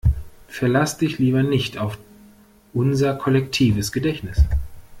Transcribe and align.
Verlass 0.47 0.97
dich 0.97 1.19
lieber 1.19 1.43
nicht 1.43 1.77
auf 1.77 1.99
unser 2.73 3.13
kollektives 3.13 3.91
Gedächtnis! 3.91 4.39